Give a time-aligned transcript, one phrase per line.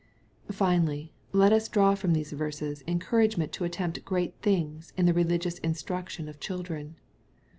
[0.51, 5.59] Finally, let us draw from these verses encouragement to attempt great things in the religious
[5.59, 6.95] instruction of children.